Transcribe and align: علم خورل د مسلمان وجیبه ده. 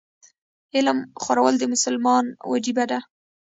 علم 0.75 0.97
خورل 1.21 1.55
د 1.59 1.63
مسلمان 1.73 2.25
وجیبه 2.51 2.85
ده. 2.91 2.99